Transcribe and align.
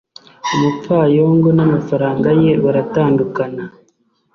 umupfayongo 0.55 1.47
n'amafaranga 1.57 2.27
ye 2.41 2.51
baratandukana 2.63 3.63